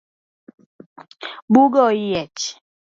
[1.53, 2.43] Buga oyiech.